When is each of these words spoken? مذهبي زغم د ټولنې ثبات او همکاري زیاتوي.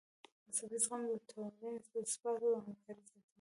مذهبي 0.47 0.77
زغم 0.83 1.01
د 1.09 1.13
ټولنې 1.29 1.79
ثبات 2.11 2.39
او 2.55 2.61
همکاري 2.67 3.01
زیاتوي. 3.07 3.29